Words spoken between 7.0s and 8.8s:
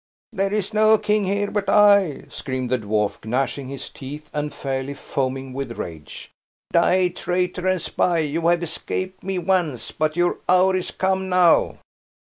traitor and spy! You have